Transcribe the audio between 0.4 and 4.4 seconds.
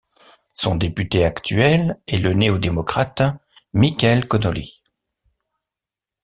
Son député actuel est le néo-démocrate Michael